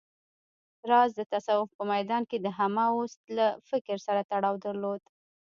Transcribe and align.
راز 0.89 1.09
د 1.19 1.21
تصوف 1.31 1.69
په 1.77 1.83
ميدان 1.93 2.23
کې 2.29 2.37
د 2.39 2.47
همه 2.59 2.83
اوست 2.95 3.21
له 3.37 3.47
فکر 3.69 3.97
سره 4.07 4.27
تړاو 4.31 4.61
درلود 4.65 5.01